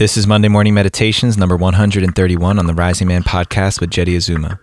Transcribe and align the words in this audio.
This 0.00 0.16
is 0.16 0.26
Monday 0.26 0.48
Morning 0.48 0.72
Meditations, 0.72 1.36
number 1.36 1.58
131 1.58 2.58
on 2.58 2.66
the 2.66 2.72
Rising 2.72 3.06
Man 3.06 3.22
podcast 3.22 3.82
with 3.82 3.90
Jeddy 3.90 4.16
Azuma. 4.16 4.58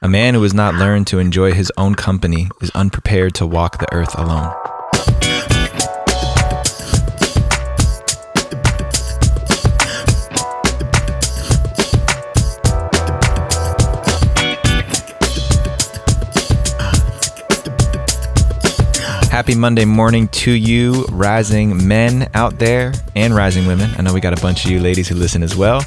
A 0.00 0.08
man 0.08 0.34
who 0.34 0.42
has 0.44 0.54
not 0.54 0.76
learned 0.76 1.08
to 1.08 1.18
enjoy 1.18 1.50
his 1.50 1.72
own 1.76 1.96
company 1.96 2.48
is 2.62 2.70
unprepared 2.70 3.34
to 3.34 3.48
walk 3.48 3.80
the 3.80 3.92
earth 3.92 4.16
alone. 4.16 4.54
Happy 19.36 19.54
Monday 19.54 19.84
morning 19.84 20.28
to 20.28 20.50
you, 20.50 21.04
rising 21.10 21.86
men 21.86 22.26
out 22.32 22.58
there 22.58 22.94
and 23.14 23.34
rising 23.34 23.66
women. 23.66 23.90
I 23.98 24.00
know 24.00 24.14
we 24.14 24.20
got 24.20 24.32
a 24.32 24.40
bunch 24.40 24.64
of 24.64 24.70
you 24.70 24.80
ladies 24.80 25.08
who 25.08 25.14
listen 25.14 25.42
as 25.42 25.54
well. 25.54 25.82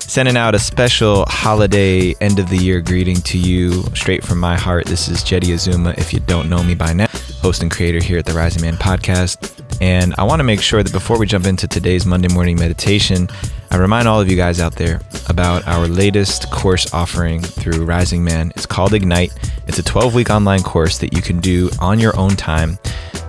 Sending 0.00 0.36
out 0.36 0.54
a 0.54 0.58
special 0.58 1.24
holiday 1.26 2.12
end 2.20 2.38
of 2.38 2.50
the 2.50 2.58
year 2.58 2.82
greeting 2.82 3.16
to 3.22 3.38
you 3.38 3.84
straight 3.94 4.22
from 4.22 4.38
my 4.38 4.54
heart. 4.54 4.84
This 4.84 5.08
is 5.08 5.22
Jeddy 5.22 5.54
Azuma, 5.54 5.94
if 5.96 6.12
you 6.12 6.20
don't 6.20 6.50
know 6.50 6.62
me 6.62 6.74
by 6.74 6.92
now, 6.92 7.06
host 7.40 7.62
and 7.62 7.70
creator 7.70 8.04
here 8.04 8.18
at 8.18 8.26
the 8.26 8.34
Rising 8.34 8.60
Man 8.60 8.74
podcast. 8.74 9.50
And 9.80 10.14
I 10.18 10.24
want 10.24 10.40
to 10.40 10.44
make 10.44 10.60
sure 10.60 10.82
that 10.82 10.92
before 10.92 11.18
we 11.18 11.24
jump 11.24 11.46
into 11.46 11.66
today's 11.66 12.04
Monday 12.04 12.28
morning 12.28 12.58
meditation, 12.58 13.30
I 13.70 13.76
remind 13.76 14.08
all 14.08 14.20
of 14.20 14.28
you 14.28 14.36
guys 14.36 14.60
out 14.60 14.74
there 14.74 15.00
about 15.28 15.66
our 15.66 15.86
latest 15.86 16.50
course 16.50 16.92
offering 16.92 17.40
through 17.40 17.84
Rising 17.84 18.22
Man. 18.22 18.52
It's 18.56 18.66
called 18.66 18.92
Ignite. 18.92 19.32
It's 19.68 19.78
a 19.78 19.82
12 19.82 20.14
week 20.14 20.28
online 20.28 20.62
course 20.62 20.98
that 20.98 21.14
you 21.14 21.22
can 21.22 21.40
do 21.40 21.70
on 21.78 22.00
your 22.00 22.14
own 22.18 22.30
time, 22.30 22.78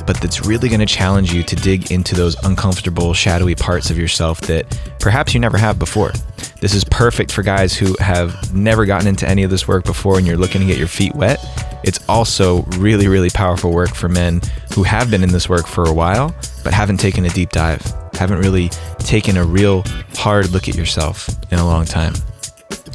but 0.05 0.19
that's 0.19 0.45
really 0.45 0.69
going 0.69 0.79
to 0.79 0.85
challenge 0.85 1.33
you 1.33 1.43
to 1.43 1.55
dig 1.55 1.91
into 1.91 2.15
those 2.15 2.35
uncomfortable, 2.43 3.13
shadowy 3.13 3.55
parts 3.55 3.89
of 3.89 3.97
yourself 3.97 4.41
that 4.41 4.65
perhaps 4.99 5.33
you 5.33 5.39
never 5.39 5.57
have 5.57 5.79
before. 5.79 6.11
This 6.59 6.73
is 6.73 6.83
perfect 6.83 7.31
for 7.31 7.43
guys 7.43 7.75
who 7.75 7.95
have 7.99 8.53
never 8.53 8.85
gotten 8.85 9.07
into 9.07 9.27
any 9.27 9.43
of 9.43 9.49
this 9.49 9.67
work 9.67 9.83
before 9.83 10.17
and 10.17 10.27
you're 10.27 10.37
looking 10.37 10.61
to 10.61 10.67
get 10.67 10.77
your 10.77 10.87
feet 10.87 11.15
wet. 11.15 11.39
It's 11.83 12.07
also 12.07 12.63
really, 12.77 13.07
really 13.07 13.29
powerful 13.29 13.71
work 13.71 13.93
for 13.95 14.07
men 14.07 14.41
who 14.75 14.83
have 14.83 15.09
been 15.09 15.23
in 15.23 15.31
this 15.31 15.49
work 15.49 15.67
for 15.67 15.85
a 15.85 15.93
while, 15.93 16.35
but 16.63 16.73
haven't 16.73 16.97
taken 16.97 17.25
a 17.25 17.29
deep 17.29 17.49
dive, 17.49 17.81
haven't 18.13 18.39
really 18.39 18.69
taken 18.99 19.37
a 19.37 19.43
real 19.43 19.83
hard 20.13 20.51
look 20.51 20.69
at 20.69 20.75
yourself 20.75 21.29
in 21.51 21.59
a 21.59 21.65
long 21.65 21.85
time. 21.85 22.13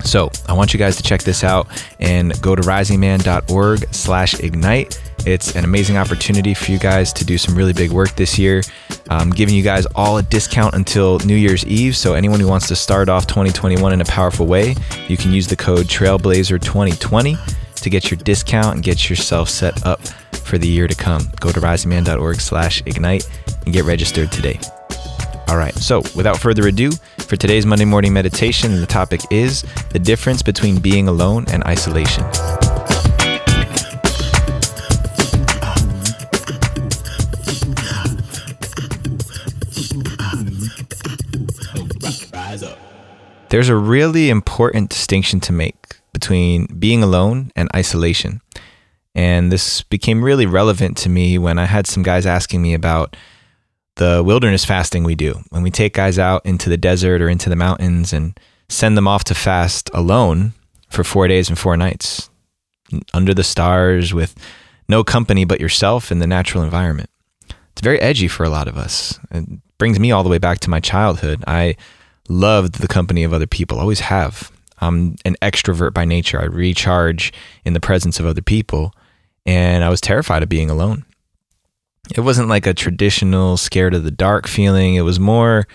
So 0.05 0.31
I 0.48 0.53
want 0.53 0.72
you 0.72 0.78
guys 0.78 0.97
to 0.97 1.03
check 1.03 1.22
this 1.22 1.42
out 1.42 1.66
and 1.98 2.41
go 2.41 2.55
to 2.55 2.62
risingman.org 2.62 3.92
slash 3.92 4.38
ignite. 4.41 5.00
It's 5.27 5.56
an 5.56 5.64
amazing 5.64 5.96
opportunity 5.96 6.55
for 6.55 6.70
you 6.70 6.78
guys 6.78 7.12
to 7.14 7.24
do 7.24 7.36
some 7.36 7.56
really 7.56 7.72
big 7.72 7.91
work 7.91 8.14
this 8.14 8.38
year. 8.38 8.62
I'm 9.10 9.30
giving 9.30 9.56
you 9.56 9.62
guys 9.64 9.84
all 9.96 10.19
a 10.19 10.22
discount 10.22 10.77
until 10.77 11.19
New 11.20 11.34
Year's 11.34 11.66
Eve. 11.66 11.96
So 11.96 12.14
anyone 12.14 12.38
who 12.38 12.46
wants 12.46 12.69
to 12.69 12.77
start 12.77 13.08
off 13.08 13.27
2021 13.27 13.92
in 13.92 14.00
a 14.00 14.04
powerful 14.04 14.47
way, 14.47 14.77
you 15.08 15.16
can 15.16 15.32
use 15.32 15.48
the 15.48 15.56
code 15.56 15.86
Trailblazer2020 15.86 17.74
to 17.74 17.91
get 17.91 18.08
your 18.08 18.19
discount 18.19 18.77
and 18.77 18.84
get 18.84 19.10
yourself 19.10 19.48
set 19.48 19.84
up 19.84 20.00
for 20.32 20.58
the 20.58 20.69
year 20.69 20.86
to 20.86 20.94
come. 20.94 21.22
Go 21.41 21.50
to 21.50 21.60
risingman.org 21.60 22.41
slash 22.41 22.80
ignite 22.86 23.28
and 23.64 23.74
get 23.74 23.84
registered 23.84 24.30
today. 24.30 24.60
All 25.48 25.56
right, 25.56 25.74
so 25.74 26.02
without 26.14 26.38
further 26.38 26.69
ado, 26.69 26.92
for 27.19 27.34
today's 27.34 27.66
Monday 27.66 27.84
morning 27.84 28.12
meditation, 28.12 28.80
the 28.80 28.86
topic 28.86 29.20
is 29.32 29.64
the 29.91 29.98
difference 29.98 30.42
between 30.42 30.78
being 30.78 31.08
alone 31.08 31.47
and 31.48 31.64
isolation. 31.64 32.24
There's 43.57 43.71
a 43.71 43.75
really 43.75 44.29
important 44.29 44.91
distinction 44.91 45.41
to 45.41 45.51
make 45.51 45.97
between 46.12 46.67
being 46.79 47.03
alone 47.03 47.53
and 47.57 47.71
isolation. 47.75 48.43
And 49.15 49.51
this 49.51 49.81
became 49.81 50.22
really 50.22 50.44
relevant 50.44 50.99
to 50.99 51.09
me 51.09 51.39
when 51.39 51.59
I 51.59 51.65
had 51.65 51.87
some 51.87 52.03
guys 52.03 52.27
asking 52.27 52.61
me 52.61 52.75
about 52.75 53.16
the 53.95 54.22
wilderness 54.22 54.66
fasting 54.66 55.05
we 55.05 55.15
do. 55.15 55.41
When 55.49 55.62
we 55.62 55.71
take 55.71 55.95
guys 55.95 56.19
out 56.19 56.45
into 56.45 56.69
the 56.69 56.77
desert 56.77 57.22
or 57.22 57.31
into 57.31 57.49
the 57.49 57.56
mountains 57.56 58.12
and 58.12 58.39
send 58.69 58.95
them 58.95 59.09
off 59.09 59.25
to 59.25 59.34
fast 59.34 59.89
alone 59.95 60.53
for 60.91 61.03
four 61.03 61.27
days 61.27 61.49
and 61.49 61.59
four 61.59 61.78
nights 61.78 62.28
under 63.15 63.33
the 63.33 63.43
stars 63.43 64.12
with 64.12 64.34
no 64.87 65.03
company 65.03 65.47
but 65.47 65.62
yourself 65.62 66.12
in 66.12 66.19
the 66.19 66.27
natural 66.27 66.62
environment. 66.62 67.09
It's 67.72 67.81
very 67.81 68.03
edgy 68.03 68.28
for 68.28 68.45
a 68.45 68.50
lot 68.50 68.69
of 68.69 68.77
us. 68.77 69.19
It 69.31 69.49
brings 69.78 69.99
me 69.99 70.12
all 70.12 70.25
the 70.25 70.28
way 70.28 70.37
back 70.37 70.61
to 70.61 70.69
my 70.69 70.81
childhood. 70.81 71.43
I 71.47 71.77
loved 72.28 72.76
the 72.76 72.88
company 72.88 73.25
of 73.25 73.32
other 73.32 73.47
people, 73.47 73.78
always 73.78 74.00
have. 74.00 74.50
I'm 74.78 75.16
an 75.25 75.37
extrovert 75.42 75.94
by 75.94 76.04
nature. 76.04 76.41
I 76.41 76.44
recharge 76.44 77.32
in 77.64 77.72
the 77.72 77.81
presence 77.81 78.20
of 78.20 78.26
other 78.26 78.42
people, 78.42 78.92
and 79.44 79.82
I 79.82 79.88
was 79.88 80.00
terrified 80.00 80.42
of 80.42 80.48
being 80.48 80.70
alone. 80.70 81.04
It 82.15 82.20
wasn't 82.20 82.48
like 82.48 82.66
a 82.66 82.75
traditional 82.75 83.56
scared 83.56 83.94
of 83.94 84.04
the 84.04 84.10
dark 84.10 84.47
feeling. 84.47 84.94
It 84.94 85.03
was 85.03 85.19
more 85.19 85.66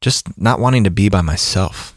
just 0.00 0.38
not 0.38 0.60
wanting 0.60 0.84
to 0.84 0.90
be 0.90 1.08
by 1.08 1.20
myself. 1.20 1.94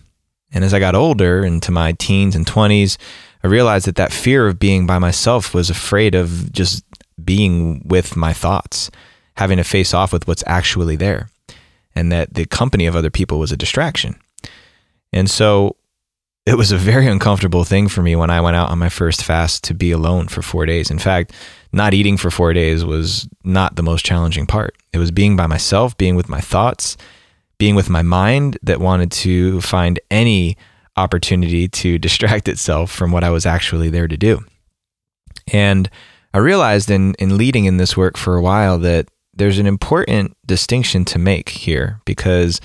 And 0.52 0.64
as 0.64 0.74
I 0.74 0.80
got 0.80 0.96
older 0.96 1.44
into 1.44 1.72
my 1.72 1.94
teens 1.94 2.36
and 2.36 2.46
20s, 2.46 2.98
I 3.44 3.48
realized 3.48 3.88
that 3.88 3.96
that 3.96 4.14
fear 4.14 4.48
of 4.48 4.60
being 4.60 4.86
by 4.86 5.00
myself 5.00 5.54
was 5.54 5.70
afraid 5.70 6.16
of 6.16 6.52
just 6.54 6.86
being 7.24 7.82
with 7.86 8.16
my 8.16 8.32
thoughts, 8.32 8.90
having 9.36 9.58
to 9.58 9.64
face 9.64 9.94
off 9.94 10.14
with 10.14 10.28
what's 10.28 10.44
actually 10.48 10.96
there, 10.96 11.30
and 11.96 12.12
that 12.12 12.34
the 12.34 12.46
company 12.46 12.86
of 12.86 12.96
other 12.96 13.10
people 13.10 13.40
was 13.40 13.52
a 13.52 13.58
distraction. 13.58 14.16
And 15.12 15.30
so 15.30 15.76
it 16.46 16.58
was 16.58 16.72
a 16.72 16.78
very 16.78 17.08
uncomfortable 17.08 17.64
thing 17.64 17.88
for 17.88 18.02
me 18.02 18.16
when 18.16 18.30
I 18.30 18.42
went 18.42 18.58
out 18.58 18.70
on 18.70 18.80
my 18.80 18.90
first 18.90 19.24
fast 19.24 19.64
to 19.66 19.74
be 19.74 19.92
alone 19.92 20.28
for 20.28 20.42
four 20.42 20.66
days. 20.66 20.92
In 20.92 21.00
fact, 21.00 21.32
not 21.72 21.94
eating 21.94 22.18
for 22.18 22.30
four 22.30 22.54
days 22.54 22.84
was 22.84 23.28
not 23.44 23.76
the 23.76 23.84
most 23.84 24.06
challenging 24.06 24.46
part. 24.46 24.76
It 24.92 24.98
was 24.98 25.12
being 25.12 25.38
by 25.38 25.48
myself, 25.48 25.98
being 25.98 26.16
with 26.16 26.28
my 26.28 26.42
thoughts, 26.42 26.98
being 27.58 27.76
with 27.76 27.90
my 27.90 28.02
mind 28.02 28.58
that 28.62 28.82
wanted 28.82 29.12
to 29.12 29.62
find 29.62 30.00
any 30.12 30.58
opportunity 30.98 31.68
to 31.70 31.98
distract 32.00 32.48
itself 32.48 32.92
from 32.92 33.12
what 33.12 33.24
I 33.24 33.30
was 33.30 33.46
actually 33.46 33.90
there 33.90 34.08
to 34.08 34.18
do. 34.18 34.44
And 35.52 35.90
I 36.34 36.40
realized 36.40 36.90
in, 36.90 37.14
in 37.20 37.38
leading 37.38 37.66
in 37.66 37.78
this 37.78 37.96
work 37.96 38.18
for 38.18 38.36
a 38.36 38.42
while 38.42 38.80
that 38.80 39.08
there's 39.34 39.60
an 39.60 39.66
important 39.66 40.38
distinction 40.46 41.06
to 41.06 41.20
make 41.20 41.50
here 41.50 42.00
because 42.06 42.62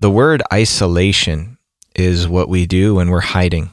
the 0.00 0.10
word 0.10 0.42
isolation 0.52 1.58
is 1.94 2.28
what 2.28 2.48
we 2.48 2.66
do 2.66 2.96
when 2.96 3.10
we're 3.10 3.20
hiding. 3.20 3.70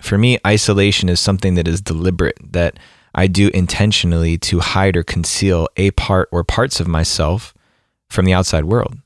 For 0.00 0.18
me, 0.18 0.38
isolation 0.46 1.08
is 1.08 1.20
something 1.20 1.54
that 1.54 1.68
is 1.68 1.80
deliberate, 1.80 2.38
that 2.52 2.78
I 3.14 3.26
do 3.26 3.50
intentionally 3.54 4.38
to 4.38 4.60
hide 4.60 4.96
or 4.96 5.02
conceal 5.02 5.68
a 5.76 5.90
part 5.92 6.28
or 6.32 6.42
parts 6.42 6.80
of 6.80 6.88
myself 6.88 7.54
from 8.08 8.24
the 8.24 8.32
outside 8.32 8.64
world. 8.64 8.96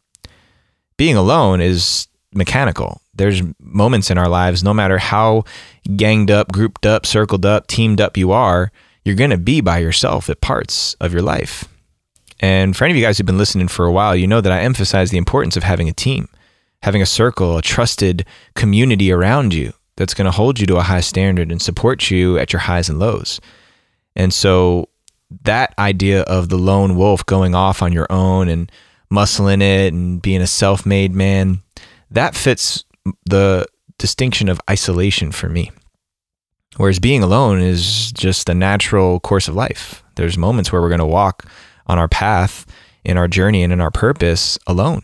Being 0.96 1.16
alone 1.16 1.60
is 1.60 2.08
mechanical. 2.32 3.00
There's 3.14 3.42
moments 3.60 4.10
in 4.10 4.18
our 4.18 4.28
lives, 4.28 4.62
no 4.62 4.74
matter 4.74 4.98
how 4.98 5.44
ganged 5.96 6.30
up, 6.30 6.52
grouped 6.52 6.86
up, 6.86 7.06
circled 7.06 7.44
up, 7.44 7.66
teamed 7.66 8.00
up 8.00 8.16
you 8.16 8.32
are, 8.32 8.72
you're 9.04 9.14
going 9.14 9.30
to 9.30 9.38
be 9.38 9.60
by 9.60 9.78
yourself 9.78 10.30
at 10.30 10.40
parts 10.40 10.94
of 10.94 11.12
your 11.12 11.22
life. 11.22 11.68
And 12.40 12.76
for 12.76 12.84
any 12.84 12.92
of 12.92 12.96
you 12.96 13.02
guys 13.02 13.18
who've 13.18 13.26
been 13.26 13.38
listening 13.38 13.68
for 13.68 13.86
a 13.86 13.92
while, 13.92 14.14
you 14.14 14.26
know 14.26 14.40
that 14.40 14.52
I 14.52 14.60
emphasize 14.60 15.10
the 15.10 15.18
importance 15.18 15.56
of 15.56 15.62
having 15.62 15.88
a 15.88 15.92
team, 15.92 16.28
having 16.82 17.02
a 17.02 17.06
circle, 17.06 17.56
a 17.56 17.62
trusted 17.62 18.26
community 18.54 19.12
around 19.12 19.54
you 19.54 19.72
that's 19.96 20.14
going 20.14 20.26
to 20.26 20.30
hold 20.30 20.58
you 20.58 20.66
to 20.66 20.76
a 20.76 20.82
high 20.82 21.00
standard 21.00 21.50
and 21.50 21.62
support 21.62 22.10
you 22.10 22.38
at 22.38 22.52
your 22.52 22.60
highs 22.60 22.88
and 22.88 22.98
lows. 22.98 23.40
And 24.16 24.32
so 24.32 24.88
that 25.42 25.74
idea 25.78 26.22
of 26.22 26.48
the 26.48 26.58
lone 26.58 26.96
wolf 26.96 27.24
going 27.26 27.54
off 27.54 27.82
on 27.82 27.92
your 27.92 28.06
own 28.10 28.48
and 28.48 28.70
muscling 29.12 29.62
it 29.62 29.92
and 29.92 30.20
being 30.20 30.42
a 30.42 30.46
self 30.46 30.84
made 30.84 31.14
man, 31.14 31.62
that 32.10 32.34
fits 32.34 32.84
the 33.26 33.66
distinction 33.98 34.48
of 34.48 34.60
isolation 34.68 35.30
for 35.30 35.48
me. 35.48 35.70
Whereas 36.76 36.98
being 36.98 37.22
alone 37.22 37.60
is 37.60 38.10
just 38.12 38.48
a 38.48 38.54
natural 38.54 39.20
course 39.20 39.46
of 39.46 39.54
life. 39.54 40.02
There's 40.16 40.36
moments 40.36 40.72
where 40.72 40.82
we're 40.82 40.88
going 40.88 40.98
to 40.98 41.06
walk 41.06 41.46
on 41.86 41.98
our 41.98 42.08
path 42.08 42.66
in 43.04 43.18
our 43.18 43.28
journey 43.28 43.62
and 43.62 43.72
in 43.72 43.80
our 43.80 43.90
purpose 43.90 44.58
alone. 44.66 45.02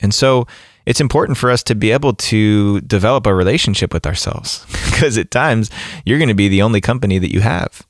And 0.00 0.12
so 0.12 0.46
it's 0.84 1.00
important 1.00 1.38
for 1.38 1.50
us 1.50 1.62
to 1.64 1.74
be 1.74 1.92
able 1.92 2.12
to 2.14 2.80
develop 2.82 3.26
a 3.26 3.34
relationship 3.34 3.94
with 3.94 4.06
ourselves 4.06 4.66
because 4.90 5.16
at 5.16 5.30
times 5.30 5.70
you're 6.04 6.18
going 6.18 6.28
to 6.28 6.34
be 6.34 6.48
the 6.48 6.62
only 6.62 6.80
company 6.80 7.18
that 7.18 7.32
you 7.32 7.40
have. 7.40 7.86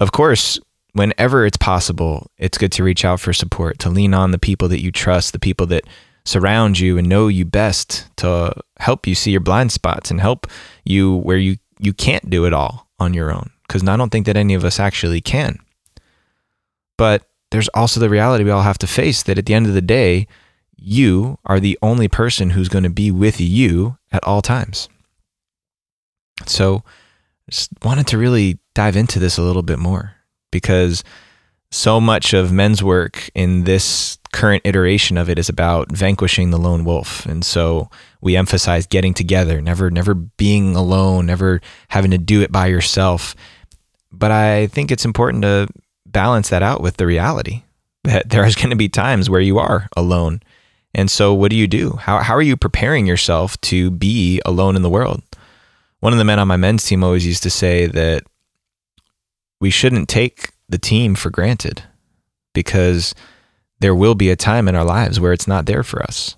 Of 0.00 0.12
course, 0.12 0.58
whenever 0.92 1.46
it's 1.46 1.56
possible, 1.56 2.30
it's 2.36 2.58
good 2.58 2.72
to 2.72 2.84
reach 2.84 3.04
out 3.04 3.20
for 3.20 3.32
support, 3.32 3.78
to 3.80 3.90
lean 3.90 4.12
on 4.12 4.32
the 4.32 4.38
people 4.38 4.68
that 4.68 4.82
you 4.82 4.90
trust, 4.90 5.32
the 5.32 5.38
people 5.38 5.66
that 5.66 5.84
surround 6.24 6.78
you 6.78 6.98
and 6.98 7.08
know 7.08 7.28
you 7.28 7.44
best 7.44 8.08
to 8.16 8.54
help 8.78 9.06
you 9.06 9.14
see 9.14 9.30
your 9.30 9.40
blind 9.40 9.70
spots 9.70 10.10
and 10.10 10.20
help 10.20 10.46
you 10.84 11.16
where 11.16 11.36
you 11.36 11.56
you 11.78 11.92
can't 11.92 12.30
do 12.30 12.46
it 12.46 12.52
all 12.52 12.88
on 12.98 13.12
your 13.12 13.30
own 13.30 13.50
because 13.66 13.86
I 13.86 13.96
don't 13.96 14.10
think 14.10 14.26
that 14.26 14.36
any 14.36 14.54
of 14.54 14.64
us 14.64 14.80
actually 14.80 15.20
can. 15.20 15.58
But 16.96 17.24
there's 17.50 17.68
also 17.68 18.00
the 18.00 18.08
reality 18.08 18.44
we 18.44 18.50
all 18.50 18.62
have 18.62 18.78
to 18.78 18.86
face 18.86 19.22
that 19.24 19.38
at 19.38 19.46
the 19.46 19.54
end 19.54 19.66
of 19.66 19.74
the 19.74 19.82
day, 19.82 20.26
you 20.76 21.38
are 21.44 21.60
the 21.60 21.78
only 21.82 22.08
person 22.08 22.50
who's 22.50 22.68
going 22.68 22.84
to 22.84 22.90
be 22.90 23.10
with 23.10 23.40
you 23.40 23.98
at 24.12 24.24
all 24.24 24.42
times. 24.42 24.88
So, 26.46 26.82
I 27.46 27.50
just 27.50 27.70
wanted 27.84 28.06
to 28.08 28.18
really 28.18 28.58
dive 28.74 28.96
into 28.96 29.18
this 29.18 29.38
a 29.38 29.42
little 29.42 29.62
bit 29.62 29.78
more 29.78 30.16
because 30.50 31.04
so 31.70 32.00
much 32.00 32.32
of 32.32 32.52
men's 32.52 32.82
work 32.82 33.28
in 33.34 33.64
this 33.64 34.18
current 34.32 34.62
iteration 34.64 35.18
of 35.18 35.28
it 35.28 35.38
is 35.38 35.48
about 35.48 35.90
vanquishing 35.92 36.50
the 36.50 36.58
lone 36.58 36.84
wolf. 36.84 37.26
And 37.26 37.44
so 37.44 37.90
we 38.20 38.36
emphasize 38.36 38.86
getting 38.86 39.14
together, 39.14 39.60
never 39.60 39.90
never 39.90 40.14
being 40.14 40.76
alone, 40.76 41.26
never 41.26 41.60
having 41.88 42.12
to 42.12 42.18
do 42.18 42.42
it 42.42 42.52
by 42.52 42.66
yourself. 42.66 43.34
But 44.12 44.30
I 44.30 44.68
think 44.68 44.90
it's 44.90 45.04
important 45.04 45.42
to 45.42 45.68
balance 46.14 46.48
that 46.48 46.62
out 46.62 46.80
with 46.80 46.96
the 46.96 47.04
reality 47.04 47.64
that 48.04 48.28
there 48.30 48.46
is 48.46 48.56
going 48.56 48.70
to 48.70 48.76
be 48.76 48.88
times 48.88 49.28
where 49.28 49.40
you 49.40 49.58
are 49.58 49.88
alone. 49.94 50.40
And 50.94 51.10
so 51.10 51.34
what 51.34 51.50
do 51.50 51.56
you 51.56 51.66
do? 51.66 51.98
How 52.00 52.20
how 52.20 52.34
are 52.34 52.42
you 52.42 52.56
preparing 52.56 53.06
yourself 53.06 53.60
to 53.62 53.90
be 53.90 54.40
alone 54.46 54.76
in 54.76 54.82
the 54.82 54.88
world? 54.88 55.22
One 56.00 56.12
of 56.12 56.18
the 56.18 56.24
men 56.24 56.38
on 56.38 56.48
my 56.48 56.56
men's 56.56 56.84
team 56.84 57.02
always 57.02 57.26
used 57.26 57.42
to 57.42 57.50
say 57.50 57.86
that 57.86 58.22
we 59.60 59.70
shouldn't 59.70 60.08
take 60.08 60.50
the 60.68 60.78
team 60.78 61.14
for 61.14 61.30
granted 61.30 61.82
because 62.52 63.14
there 63.80 63.94
will 63.94 64.14
be 64.14 64.30
a 64.30 64.36
time 64.36 64.68
in 64.68 64.74
our 64.74 64.84
lives 64.84 65.18
where 65.18 65.32
it's 65.32 65.48
not 65.48 65.66
there 65.66 65.82
for 65.82 66.02
us. 66.02 66.36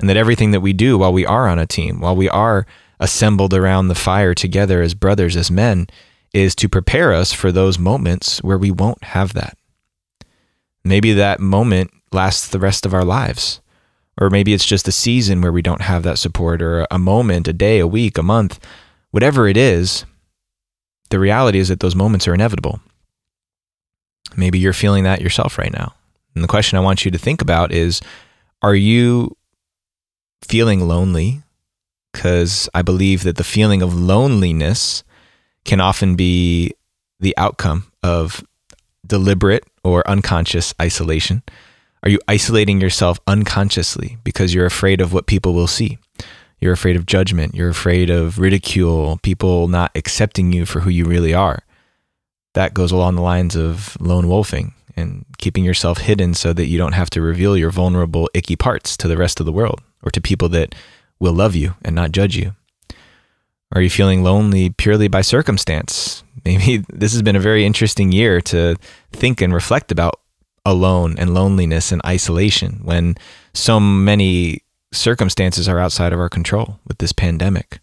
And 0.00 0.08
that 0.08 0.16
everything 0.16 0.50
that 0.50 0.60
we 0.60 0.72
do 0.72 0.98
while 0.98 1.12
we 1.12 1.24
are 1.24 1.46
on 1.46 1.58
a 1.58 1.66
team, 1.66 2.00
while 2.00 2.16
we 2.16 2.28
are 2.28 2.66
assembled 2.98 3.54
around 3.54 3.88
the 3.88 3.94
fire 3.94 4.34
together 4.34 4.82
as 4.82 4.94
brothers, 4.94 5.36
as 5.36 5.50
men, 5.50 5.86
is 6.34 6.54
to 6.56 6.68
prepare 6.68 7.12
us 7.12 7.32
for 7.32 7.52
those 7.52 7.78
moments 7.78 8.42
where 8.42 8.58
we 8.58 8.70
won't 8.70 9.04
have 9.04 9.34
that. 9.34 9.56
Maybe 10.84 11.12
that 11.12 11.40
moment 11.40 11.90
lasts 12.12 12.48
the 12.48 12.58
rest 12.58 12.86
of 12.86 12.94
our 12.94 13.04
lives. 13.04 13.60
Or 14.20 14.30
maybe 14.30 14.52
it's 14.52 14.66
just 14.66 14.88
a 14.88 14.92
season 14.92 15.40
where 15.40 15.52
we 15.52 15.62
don't 15.62 15.80
have 15.82 16.02
that 16.02 16.18
support, 16.18 16.60
or 16.60 16.86
a 16.90 16.98
moment, 16.98 17.48
a 17.48 17.52
day, 17.52 17.78
a 17.78 17.86
week, 17.86 18.18
a 18.18 18.22
month, 18.22 18.60
whatever 19.10 19.48
it 19.48 19.56
is. 19.56 20.04
The 21.10 21.18
reality 21.18 21.58
is 21.58 21.68
that 21.68 21.80
those 21.80 21.96
moments 21.96 22.28
are 22.28 22.34
inevitable. 22.34 22.80
Maybe 24.36 24.58
you're 24.58 24.72
feeling 24.72 25.04
that 25.04 25.20
yourself 25.20 25.58
right 25.58 25.72
now. 25.72 25.94
And 26.34 26.44
the 26.44 26.48
question 26.48 26.78
I 26.78 26.82
want 26.82 27.04
you 27.04 27.10
to 27.10 27.18
think 27.18 27.40
about 27.40 27.72
is 27.72 28.00
Are 28.60 28.74
you 28.74 29.36
feeling 30.42 30.86
lonely? 30.86 31.42
Because 32.12 32.68
I 32.74 32.82
believe 32.82 33.22
that 33.22 33.36
the 33.36 33.44
feeling 33.44 33.80
of 33.80 33.94
loneliness 33.94 35.02
can 35.64 35.80
often 35.80 36.16
be 36.16 36.72
the 37.20 37.36
outcome 37.36 37.90
of 38.02 38.44
deliberate 39.06 39.64
or 39.84 40.08
unconscious 40.08 40.74
isolation. 40.80 41.42
Are 42.02 42.10
you 42.10 42.18
isolating 42.26 42.80
yourself 42.80 43.20
unconsciously 43.26 44.18
because 44.24 44.52
you're 44.54 44.66
afraid 44.66 45.00
of 45.00 45.12
what 45.12 45.26
people 45.26 45.54
will 45.54 45.68
see? 45.68 45.98
You're 46.60 46.72
afraid 46.72 46.96
of 46.96 47.06
judgment. 47.06 47.54
You're 47.54 47.68
afraid 47.68 48.10
of 48.10 48.38
ridicule, 48.38 49.18
people 49.22 49.68
not 49.68 49.90
accepting 49.94 50.52
you 50.52 50.66
for 50.66 50.80
who 50.80 50.90
you 50.90 51.04
really 51.04 51.34
are 51.34 51.62
that 52.54 52.74
goes 52.74 52.92
along 52.92 53.16
the 53.16 53.22
lines 53.22 53.56
of 53.56 53.96
lone 54.00 54.28
wolfing 54.28 54.74
and 54.96 55.24
keeping 55.38 55.64
yourself 55.64 55.98
hidden 55.98 56.34
so 56.34 56.52
that 56.52 56.66
you 56.66 56.76
don't 56.76 56.92
have 56.92 57.10
to 57.10 57.22
reveal 57.22 57.56
your 57.56 57.70
vulnerable, 57.70 58.28
icky 58.34 58.56
parts 58.56 58.96
to 58.98 59.08
the 59.08 59.16
rest 59.16 59.40
of 59.40 59.46
the 59.46 59.52
world 59.52 59.80
or 60.02 60.10
to 60.10 60.20
people 60.20 60.48
that 60.50 60.74
will 61.18 61.32
love 61.32 61.54
you 61.54 61.74
and 61.82 61.94
not 61.94 62.12
judge 62.12 62.36
you. 62.36 62.54
Are 63.72 63.80
you 63.80 63.90
feeling 63.90 64.22
lonely 64.22 64.70
purely 64.70 65.08
by 65.08 65.22
circumstance? 65.22 66.22
Maybe 66.44 66.84
this 66.88 67.12
has 67.12 67.22
been 67.22 67.36
a 67.36 67.40
very 67.40 67.64
interesting 67.64 68.12
year 68.12 68.40
to 68.42 68.76
think 69.12 69.40
and 69.40 69.54
reflect 69.54 69.90
about 69.90 70.20
alone 70.64 71.16
and 71.18 71.34
loneliness 71.34 71.90
and 71.90 72.00
isolation 72.06 72.80
when 72.84 73.16
so 73.54 73.80
many 73.80 74.62
circumstances 74.92 75.68
are 75.68 75.78
outside 75.78 76.12
of 76.12 76.20
our 76.20 76.28
control 76.28 76.78
with 76.86 76.98
this 76.98 77.12
pandemic. 77.12 77.80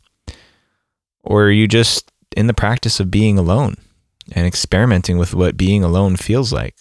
Or 1.23 1.45
are 1.45 1.51
you 1.51 1.67
just 1.67 2.11
in 2.37 2.47
the 2.47 2.53
practice 2.53 2.99
of 2.99 3.11
being 3.11 3.37
alone? 3.37 3.75
and 4.33 4.45
experimenting 4.45 5.17
with 5.17 5.33
what 5.33 5.57
being 5.57 5.83
alone 5.83 6.15
feels 6.15 6.53
like. 6.53 6.75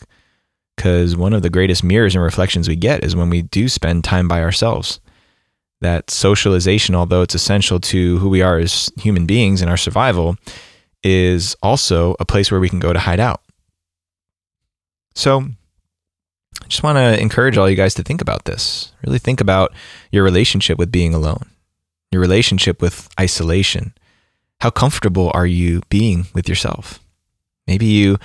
Because 0.76 1.16
one 1.16 1.32
of 1.32 1.42
the 1.42 1.50
greatest 1.50 1.82
mirrors 1.82 2.14
and 2.14 2.22
reflections 2.22 2.68
we 2.68 2.76
get 2.76 3.02
is 3.02 3.16
when 3.16 3.30
we 3.30 3.42
do 3.42 3.68
spend 3.68 4.04
time 4.04 4.28
by 4.28 4.42
ourselves. 4.42 5.00
That 5.80 6.10
socialization, 6.10 6.94
although 6.94 7.22
it's 7.22 7.36
essential 7.36 7.78
to 7.80 8.18
who 8.18 8.28
we 8.28 8.42
are 8.42 8.58
as 8.58 8.90
human 8.98 9.26
beings 9.26 9.60
and 9.60 9.70
our 9.70 9.76
survival, 9.76 10.36
is 11.04 11.54
also 11.62 12.16
a 12.18 12.24
place 12.24 12.50
where 12.50 12.60
we 12.60 12.68
can 12.68 12.80
go 12.80 12.92
to 12.92 12.98
hide 12.98 13.20
out. 13.20 13.42
So, 15.14 15.40
I 16.62 16.66
just 16.66 16.82
want 16.82 16.96
to 16.96 17.20
encourage 17.20 17.56
all 17.56 17.70
you 17.70 17.76
guys 17.76 17.94
to 17.94 18.02
think 18.02 18.20
about 18.20 18.44
this. 18.44 18.92
Really 19.06 19.18
think 19.18 19.40
about 19.40 19.72
your 20.10 20.24
relationship 20.24 20.78
with 20.78 20.90
being 20.90 21.14
alone, 21.14 21.46
your 22.10 22.20
relationship 22.20 22.82
with 22.82 23.08
isolation. 23.18 23.94
How 24.60 24.70
comfortable 24.70 25.30
are 25.34 25.46
you 25.46 25.82
being 25.88 26.26
with 26.34 26.48
yourself? 26.48 26.98
Maybe 27.68 27.86
you 27.86 28.18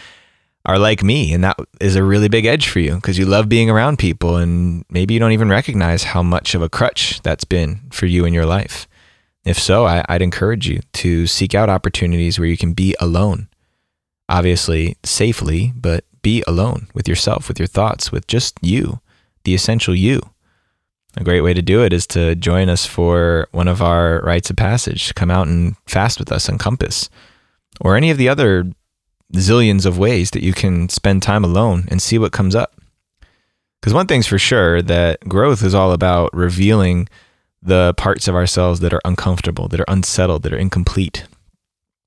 are 0.66 0.80
like 0.80 1.04
me 1.04 1.34
and 1.34 1.44
that 1.44 1.58
is 1.82 1.96
a 1.96 2.04
really 2.04 2.30
big 2.30 2.46
edge 2.46 2.70
for 2.70 2.80
you 2.80 2.96
because 2.96 3.18
you 3.18 3.26
love 3.26 3.50
being 3.50 3.70
around 3.70 4.00
people 4.00 4.38
and 4.38 4.86
maybe 4.90 5.14
you 5.14 5.20
don't 5.20 5.34
even 5.34 5.50
recognize 5.50 6.04
how 6.04 6.24
much 6.24 6.56
of 6.56 6.62
a 6.62 6.70
crutch 6.70 7.22
that's 7.22 7.44
been 7.44 7.82
for 7.92 8.06
you 8.06 8.26
in 8.26 8.34
your 8.34 8.46
life. 8.46 8.88
If 9.46 9.60
so, 9.60 9.86
I, 9.86 10.06
would 10.10 10.22
encourage 10.22 10.70
you 10.70 10.80
to 10.94 11.28
seek 11.28 11.54
out 11.54 11.70
opportunities 11.70 12.40
where 12.40 12.48
you 12.48 12.56
can 12.56 12.74
be 12.74 12.96
alone. 13.02 13.50
Obviously, 14.30 14.96
safely, 15.04 15.74
but 15.76 16.06
be 16.22 16.44
alone 16.48 16.88
with 16.94 17.10
yourself, 17.10 17.50
with 17.50 17.60
your 17.60 17.68
thoughts, 17.68 18.10
with 18.10 18.26
just 18.26 18.58
you, 18.62 19.02
the 19.44 19.54
essential 19.54 19.94
you. 19.94 20.22
A 21.18 21.26
great 21.26 21.42
way 21.42 21.54
to 21.54 21.62
do 21.62 21.84
it 21.84 21.92
is 21.92 22.08
to 22.08 22.36
join 22.36 22.70
us 22.70 22.86
for 22.86 23.50
one 23.52 23.68
of 23.68 23.82
our 23.82 24.22
rites 24.22 24.50
of 24.50 24.56
passage. 24.56 25.14
Come 25.14 25.30
out 25.30 25.48
and 25.48 25.76
fast 25.86 26.20
with 26.20 26.32
us 26.32 26.48
on 26.48 26.58
Compass 26.58 27.10
or 27.82 27.98
any 27.98 28.10
of 28.10 28.18
the 28.18 28.30
other 28.30 28.72
zillions 29.34 29.86
of 29.86 29.98
ways 29.98 30.32
that 30.32 30.44
you 30.44 30.54
can 30.54 30.90
spend 30.90 31.24
time 31.24 31.44
alone 31.44 31.86
and 31.90 32.02
see 32.02 32.18
what 32.18 32.32
comes 32.32 32.56
up. 32.56 32.76
Because 33.82 33.94
one 33.94 34.08
thing's 34.08 34.28
for 34.28 34.40
sure 34.40 34.82
that 34.82 35.20
growth 35.28 35.64
is 35.64 35.76
all 35.76 35.92
about 35.92 36.34
revealing 36.34 37.10
the 37.62 37.94
parts 37.96 38.28
of 38.28 38.36
ourselves 38.36 38.80
that 38.82 38.94
are 38.94 39.02
uncomfortable, 39.04 39.68
that 39.68 39.80
are 39.80 39.86
unsettled, 39.88 40.44
that 40.44 40.54
are 40.54 40.58
incomplete. 40.58 41.26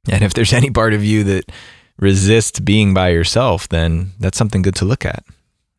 And 0.09 0.23
if 0.23 0.35
there's 0.35 0.53
any 0.55 0.71
part 0.71 0.95
of 0.95 1.05
you 1.05 1.25
that 1.25 1.51
resists 1.99 2.61
being 2.61 2.95
by 2.95 3.09
yourself, 3.09 3.69
then 3.69 4.13
that's 4.19 4.39
something 4.39 4.63
good 4.63 4.77
to 4.77 4.85
look 4.85 5.05
at. 5.05 5.25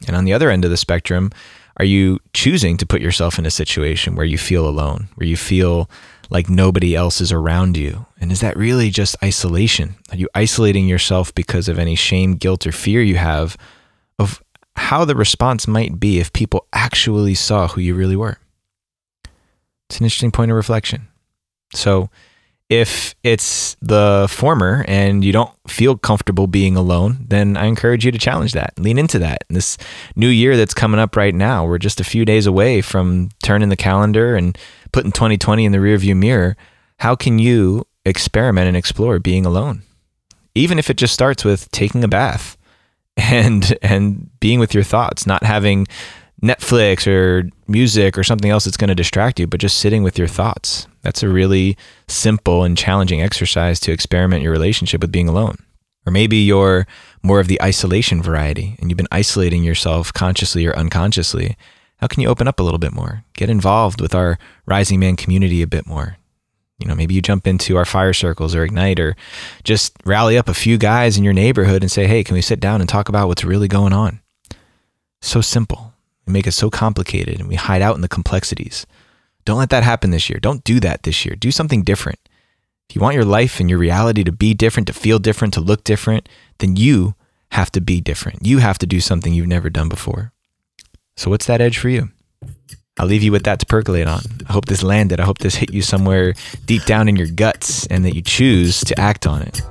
And 0.07 0.15
on 0.15 0.25
the 0.25 0.33
other 0.33 0.49
end 0.49 0.65
of 0.65 0.71
the 0.71 0.77
spectrum, 0.77 1.31
are 1.77 1.85
you 1.85 2.19
choosing 2.33 2.77
to 2.77 2.85
put 2.85 3.01
yourself 3.01 3.39
in 3.39 3.45
a 3.45 3.51
situation 3.51 4.15
where 4.15 4.25
you 4.25 4.37
feel 4.37 4.67
alone, 4.67 5.09
where 5.15 5.27
you 5.27 5.37
feel 5.37 5.89
like 6.29 6.49
nobody 6.49 6.95
else 6.95 7.21
is 7.21 7.31
around 7.31 7.77
you? 7.77 8.05
And 8.19 8.31
is 8.31 8.41
that 8.41 8.57
really 8.57 8.89
just 8.89 9.15
isolation? 9.23 9.95
Are 10.11 10.17
you 10.17 10.29
isolating 10.35 10.87
yourself 10.87 11.33
because 11.33 11.67
of 11.67 11.79
any 11.79 11.95
shame, 11.95 12.35
guilt, 12.35 12.67
or 12.67 12.71
fear 12.71 13.01
you 13.01 13.15
have 13.15 13.57
of 14.19 14.43
how 14.75 15.05
the 15.05 15.15
response 15.15 15.67
might 15.67 15.99
be 15.99 16.19
if 16.19 16.33
people 16.33 16.67
actually 16.73 17.35
saw 17.35 17.67
who 17.67 17.81
you 17.81 17.95
really 17.95 18.15
were? 18.15 18.37
It's 19.89 19.99
an 19.99 20.05
interesting 20.05 20.31
point 20.31 20.51
of 20.51 20.57
reflection. 20.57 21.07
So, 21.73 22.09
if 22.69 23.15
it's 23.23 23.77
the 23.81 24.27
former 24.29 24.83
and 24.89 25.23
you 25.23 25.31
don't 25.31 25.53
feel 25.69 25.97
comfortable 25.97 26.47
being 26.47 26.75
alone, 26.75 27.25
then 27.29 27.55
I 27.55 27.65
encourage 27.65 28.05
you 28.05 28.11
to 28.11 28.19
challenge 28.19 28.51
that, 28.53 28.77
lean 28.77 28.97
into 28.97 29.19
that. 29.19 29.45
And 29.47 29.55
this 29.55 29.77
new 30.17 30.27
year 30.27 30.57
that's 30.57 30.73
coming 30.73 30.99
up 30.99 31.15
right 31.15 31.33
now, 31.33 31.65
we're 31.65 31.77
just 31.77 32.01
a 32.01 32.05
few 32.05 32.25
days 32.25 32.45
away 32.45 32.81
from 32.81 33.29
turning 33.41 33.69
the 33.69 33.77
calendar 33.77 34.35
and 34.35 34.57
putting 34.91 35.11
2020 35.11 35.65
in 35.65 35.71
the 35.71 35.77
rearview 35.77 36.15
mirror. 36.15 36.55
How 36.99 37.15
can 37.15 37.39
you 37.39 37.85
experiment 38.05 38.67
and 38.67 38.77
explore 38.77 39.19
being 39.19 39.45
alone? 39.45 39.83
Even 40.55 40.79
if 40.79 40.89
it 40.89 40.97
just 40.97 41.13
starts 41.13 41.45
with 41.45 41.69
taking 41.71 42.03
a 42.03 42.07
bath 42.07 42.57
and 43.17 43.77
and 43.81 44.29
being 44.39 44.59
with 44.59 44.73
your 44.73 44.83
thoughts, 44.83 45.27
not 45.27 45.43
having 45.43 45.87
Netflix 46.41 47.07
or 47.07 47.49
music 47.67 48.17
or 48.17 48.23
something 48.23 48.51
else 48.51 48.65
that's 48.65 48.77
going 48.77 48.89
to 48.89 48.95
distract 48.95 49.39
you, 49.39 49.47
but 49.47 49.59
just 49.59 49.79
sitting 49.79 50.03
with 50.03 50.17
your 50.17 50.27
thoughts. 50.27 50.87
That's 51.01 51.23
a 51.23 51.29
really 51.29 51.77
simple 52.07 52.63
and 52.63 52.77
challenging 52.77 53.21
exercise 53.21 53.79
to 53.81 53.91
experiment 53.91 54.43
your 54.43 54.51
relationship 54.51 55.01
with 55.01 55.11
being 55.11 55.27
alone. 55.27 55.57
Or 56.05 56.11
maybe 56.11 56.37
you're 56.37 56.87
more 57.23 57.39
of 57.39 57.47
the 57.47 57.61
isolation 57.61 58.21
variety 58.21 58.77
and 58.79 58.89
you've 58.89 58.97
been 58.97 59.07
isolating 59.11 59.63
yourself 59.63 60.13
consciously 60.13 60.65
or 60.65 60.75
unconsciously. 60.75 61.57
How 61.97 62.07
can 62.07 62.21
you 62.21 62.29
open 62.29 62.47
up 62.47 62.59
a 62.59 62.63
little 62.63 62.79
bit 62.79 62.93
more? 62.93 63.23
Get 63.33 63.49
involved 63.49 64.01
with 64.01 64.13
our 64.13 64.37
Rising 64.65 64.99
Man 64.99 65.15
community 65.15 65.61
a 65.61 65.67
bit 65.67 65.87
more. 65.87 66.17
You 66.79 66.87
know, 66.87 66.95
maybe 66.95 67.15
you 67.15 67.21
jump 67.21 67.47
into 67.47 67.75
our 67.75 67.85
fire 67.85 68.13
circles 68.13 68.53
or 68.53 68.63
Ignite 68.63 68.99
or 68.99 69.15
just 69.63 69.93
rally 70.05 70.37
up 70.37 70.47
a 70.47 70.53
few 70.53 70.77
guys 70.77 71.17
in 71.17 71.23
your 71.23 71.33
neighborhood 71.33 71.81
and 71.81 71.91
say, 71.91 72.05
hey, 72.05 72.23
can 72.23 72.35
we 72.35 72.41
sit 72.41 72.59
down 72.59 72.81
and 72.81 72.89
talk 72.89 73.09
about 73.09 73.27
what's 73.27 73.43
really 73.43 73.67
going 73.67 73.93
on? 73.93 74.19
So 75.21 75.41
simple. 75.41 75.93
We 76.27 76.33
make 76.33 76.45
it 76.45 76.51
so 76.51 76.69
complicated 76.69 77.39
and 77.39 77.49
we 77.49 77.55
hide 77.55 77.81
out 77.81 77.95
in 77.95 78.01
the 78.01 78.07
complexities. 78.07 78.85
Don't 79.43 79.57
let 79.57 79.71
that 79.71 79.83
happen 79.83 80.11
this 80.11 80.29
year. 80.29 80.39
Don't 80.39 80.63
do 80.63 80.79
that 80.81 81.03
this 81.03 81.25
year. 81.25 81.35
Do 81.35 81.49
something 81.49 81.81
different. 81.81 82.19
If 82.89 82.95
you 82.95 83.01
want 83.01 83.15
your 83.15 83.25
life 83.25 83.59
and 83.59 83.69
your 83.69 83.79
reality 83.79 84.23
to 84.23 84.31
be 84.31 84.53
different, 84.53 84.87
to 84.87 84.93
feel 84.93 85.17
different, 85.19 85.55
to 85.55 85.61
look 85.61 85.83
different, 85.83 86.29
then 86.59 86.75
you 86.75 87.15
have 87.51 87.71
to 87.71 87.81
be 87.81 88.01
different. 88.01 88.45
You 88.45 88.59
have 88.59 88.77
to 88.79 88.85
do 88.85 88.99
something 88.99 89.33
you've 89.33 89.47
never 89.47 89.69
done 89.69 89.89
before. 89.89 90.31
So, 91.17 91.31
what's 91.31 91.47
that 91.47 91.61
edge 91.61 91.79
for 91.79 91.89
you? 91.89 92.09
I'll 92.99 93.07
leave 93.07 93.23
you 93.23 93.31
with 93.31 93.43
that 93.43 93.59
to 93.59 93.65
percolate 93.65 94.07
on. 94.07 94.21
I 94.47 94.53
hope 94.53 94.65
this 94.65 94.83
landed. 94.83 95.19
I 95.19 95.25
hope 95.25 95.39
this 95.39 95.55
hit 95.55 95.73
you 95.73 95.81
somewhere 95.81 96.35
deep 96.65 96.85
down 96.85 97.09
in 97.09 97.15
your 97.15 97.27
guts 97.27 97.87
and 97.87 98.05
that 98.05 98.15
you 98.15 98.21
choose 98.21 98.81
to 98.81 98.99
act 98.99 99.25
on 99.25 99.41
it. 99.41 99.61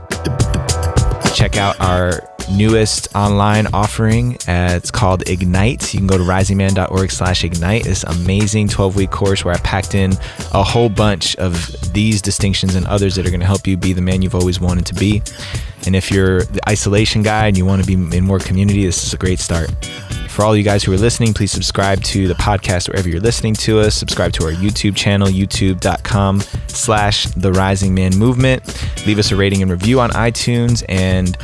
Check 1.35 1.57
out 1.57 1.81
our 1.81 2.21
newest 2.51 3.15
online 3.15 3.69
offering. 3.69 4.35
Uh, 4.49 4.75
it's 4.77 4.91
called 4.91 5.29
Ignite. 5.29 5.95
You 5.95 6.01
can 6.01 6.07
go 6.09 6.19
to 6.19 6.25
risingman.org 6.25 7.11
slash 7.13 7.45
ignite. 7.45 7.85
This 7.85 8.03
amazing 8.05 8.69
12 8.69 8.97
week 8.97 9.11
course 9.11 9.45
where 9.45 9.55
I 9.55 9.59
packed 9.59 9.95
in 9.95 10.15
a 10.53 10.65
whole 10.65 10.89
bunch 10.89 11.37
of 11.37 11.55
these 11.93 12.21
distinctions 12.23 12.75
and 12.75 12.87
others 12.87 13.15
that 13.17 13.27
are 13.27 13.31
going 13.31 13.41
to 13.41 13.47
help 13.47 13.67
you 13.67 13.77
be 13.77 13.93
the 13.93 14.03
man 14.03 14.23
you've 14.23 14.35
always 14.35 14.61
wanted 14.61 14.87
to 14.87 14.95
be. 14.95 15.23
And 15.87 15.95
if 15.95 16.11
you're 16.11 16.43
the 16.43 16.69
isolation 16.69 17.23
guy 17.23 17.47
and 17.47 17.57
you 17.57 17.65
want 17.65 17.85
to 17.85 17.87
be 17.87 18.17
in 18.17 18.25
more 18.25 18.41
community, 18.41 18.85
this 18.85 19.05
is 19.05 19.15
a 19.15 19.17
great 19.17 19.39
start. 19.39 19.71
For 20.37 20.45
all 20.45 20.55
you 20.55 20.63
guys 20.63 20.85
who 20.85 20.93
are 20.93 20.99
listening, 20.99 21.33
please 21.33 21.51
subscribe 21.51 22.03
to 22.03 22.29
the 22.29 22.35
podcast 22.35 22.91
wherever 22.91 23.09
you're 23.09 23.21
listening 23.21 23.55
to 23.55 23.81
us. 23.81 23.95
Subscribe 23.95 24.35
to 24.35 24.45
our 24.45 24.53
YouTube 24.53 24.95
channel, 24.95 25.29
youtube.com 25.29 26.43
slash 26.67 27.25
the 27.29 27.51
rising 27.53 27.95
man 27.95 28.15
movement. 28.19 28.63
Leave 29.07 29.19
us 29.19 29.33
a 29.33 29.37
rating 29.37 29.63
and 29.63 29.71
review 29.71 29.99
on 29.99 30.11
iTunes 30.11 30.85
and 30.91 31.39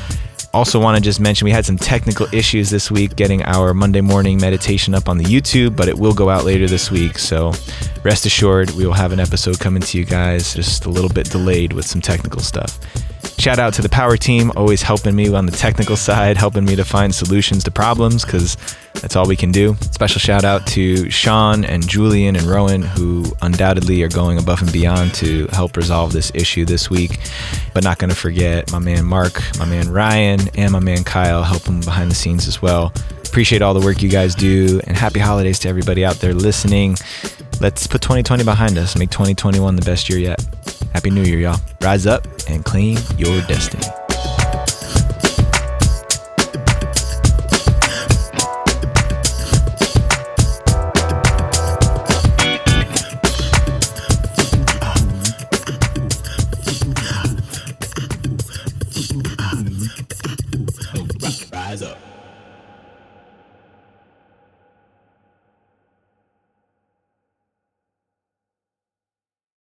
also, 0.52 0.78
want 0.78 0.98
to 0.98 1.02
just 1.02 1.18
mention 1.18 1.46
we 1.46 1.50
had 1.50 1.64
some 1.64 1.78
technical 1.78 2.26
issues 2.34 2.68
this 2.68 2.90
week 2.90 3.16
getting 3.16 3.42
our 3.44 3.72
Monday 3.72 4.02
morning 4.02 4.38
meditation 4.38 4.94
up 4.94 5.08
on 5.08 5.16
the 5.16 5.24
YouTube, 5.24 5.74
but 5.74 5.88
it 5.88 5.96
will 5.96 6.12
go 6.12 6.28
out 6.28 6.44
later 6.44 6.66
this 6.66 6.90
week. 6.90 7.18
So, 7.18 7.54
rest 8.04 8.26
assured, 8.26 8.70
we 8.72 8.84
will 8.84 8.92
have 8.92 9.12
an 9.12 9.20
episode 9.20 9.58
coming 9.58 9.80
to 9.80 9.96
you 9.96 10.04
guys 10.04 10.52
just 10.52 10.84
a 10.84 10.90
little 10.90 11.08
bit 11.08 11.30
delayed 11.30 11.72
with 11.72 11.86
some 11.86 12.02
technical 12.02 12.42
stuff. 12.42 12.78
Shout 13.38 13.58
out 13.58 13.74
to 13.74 13.82
the 13.82 13.88
power 13.88 14.16
team, 14.16 14.52
always 14.56 14.82
helping 14.82 15.16
me 15.16 15.32
on 15.32 15.46
the 15.46 15.52
technical 15.52 15.96
side, 15.96 16.36
helping 16.36 16.64
me 16.64 16.76
to 16.76 16.84
find 16.84 17.12
solutions 17.12 17.64
to 17.64 17.70
problems 17.70 18.24
because 18.24 18.56
that's 18.94 19.16
all 19.16 19.26
we 19.26 19.36
can 19.36 19.50
do. 19.50 19.74
Special 19.90 20.20
shout 20.20 20.44
out 20.44 20.64
to 20.68 21.10
Sean 21.10 21.64
and 21.64 21.86
Julian 21.88 22.36
and 22.36 22.46
Rowan, 22.46 22.82
who 22.82 23.24
undoubtedly 23.42 24.02
are 24.04 24.08
going 24.08 24.38
above 24.38 24.62
and 24.62 24.72
beyond 24.72 25.14
to 25.14 25.48
help 25.48 25.76
resolve 25.76 26.12
this 26.12 26.30
issue 26.34 26.64
this 26.64 26.88
week. 26.88 27.18
But 27.74 27.82
not 27.82 27.98
going 27.98 28.10
to 28.10 28.16
forget 28.16 28.70
my 28.70 28.78
man 28.78 29.04
Mark, 29.04 29.40
my 29.58 29.64
man 29.64 29.90
Ryan, 29.90 30.40
and 30.54 30.70
my 30.70 30.78
man 30.78 31.02
Kyle 31.02 31.42
helping 31.42 31.80
behind 31.80 32.10
the 32.10 32.14
scenes 32.14 32.46
as 32.46 32.62
well. 32.62 32.92
Appreciate 33.26 33.62
all 33.62 33.74
the 33.74 33.84
work 33.84 34.02
you 34.02 34.08
guys 34.08 34.34
do, 34.34 34.80
and 34.86 34.96
happy 34.96 35.18
holidays 35.18 35.58
to 35.60 35.68
everybody 35.68 36.04
out 36.04 36.16
there 36.16 36.34
listening. 36.34 36.96
Let's 37.62 37.86
put 37.86 38.02
2020 38.02 38.42
behind 38.42 38.76
us, 38.76 38.96
make 38.96 39.10
2021 39.10 39.76
the 39.76 39.82
best 39.82 40.08
year 40.08 40.18
yet. 40.18 40.44
Happy 40.92 41.10
New 41.10 41.22
Year, 41.22 41.38
y'all. 41.38 41.60
Rise 41.80 42.08
up 42.08 42.26
and 42.48 42.64
claim 42.64 42.98
your 43.16 43.40
destiny. 43.42 44.01